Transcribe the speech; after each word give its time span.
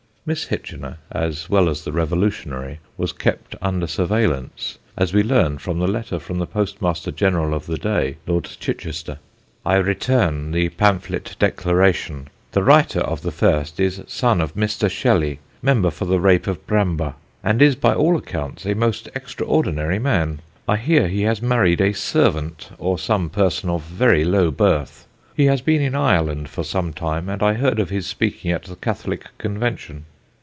Miss 0.23 0.45
Hitchener, 0.49 0.97
as 1.11 1.49
well 1.49 1.67
as 1.67 1.83
the 1.83 1.91
revolutionary, 1.91 2.79
was 2.95 3.11
kept 3.11 3.55
under 3.59 3.87
surveillance, 3.87 4.77
as 4.95 5.15
we 5.15 5.23
learn 5.23 5.57
from 5.57 5.79
the 5.79 5.87
letter 5.87 6.19
from 6.19 6.37
the 6.37 6.45
Postmaster 6.45 7.09
General 7.09 7.55
of 7.55 7.65
the 7.65 7.79
day, 7.79 8.17
Lord 8.27 8.43
Chichester: 8.59 9.17
"I 9.65 9.77
return 9.77 10.51
the 10.51 10.69
pamphlet 10.69 11.35
declaration. 11.39 12.27
The 12.51 12.61
writer 12.61 12.99
of 12.99 13.23
the 13.23 13.31
first 13.31 13.79
is 13.79 14.03
son 14.05 14.41
of 14.41 14.53
Mr. 14.53 14.91
Shelley, 14.91 15.39
member 15.63 15.89
for 15.89 16.05
the 16.05 16.19
Rape 16.19 16.45
of 16.45 16.67
Bramber, 16.67 17.15
and 17.43 17.59
is 17.59 17.75
by 17.75 17.95
all 17.95 18.15
accounts 18.15 18.63
a 18.67 18.75
most 18.75 19.09
extraordinary 19.15 19.97
man. 19.97 20.41
I 20.67 20.77
hear 20.77 21.07
he 21.07 21.23
has 21.23 21.41
married 21.41 21.81
a 21.81 21.93
servant, 21.93 22.69
or 22.77 22.99
some 22.99 23.31
person 23.31 23.71
of 23.71 23.81
very 23.85 24.23
low 24.23 24.51
birth; 24.51 25.07
he 25.35 25.45
has 25.45 25.61
been 25.61 25.81
in 25.81 25.95
Ireland 25.95 26.47
for 26.47 26.63
some 26.63 26.93
time, 26.93 27.27
and 27.27 27.41
I 27.41 27.55
heard 27.55 27.79
of 27.79 27.89
his 27.89 28.05
speaking 28.05 28.51
at 28.51 28.65
the 28.65 28.75
Catholic 28.75 29.25
Convention. 29.39 30.05